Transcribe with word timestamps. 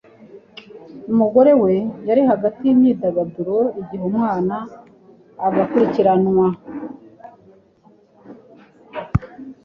umugore 1.11 1.51
we. 1.61 1.73
yari 2.07 2.21
hagati 2.29 2.61
yimyidagaduro 2.67 3.55
igihe 3.81 4.03
umwana, 4.11 4.55
agakurikirwa 5.47 6.13
na 6.35 6.47